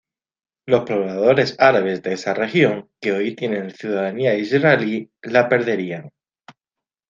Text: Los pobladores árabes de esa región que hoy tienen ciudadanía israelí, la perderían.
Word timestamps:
Los 0.65 0.83
pobladores 0.85 1.55
árabes 1.59 2.01
de 2.01 2.13
esa 2.13 2.33
región 2.33 2.89
que 2.99 3.11
hoy 3.11 3.35
tienen 3.35 3.69
ciudadanía 3.69 4.33
israelí, 4.33 5.11
la 5.21 5.47
perderían. 5.47 6.09